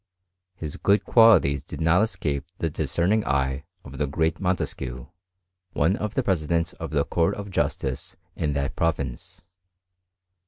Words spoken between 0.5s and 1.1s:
His good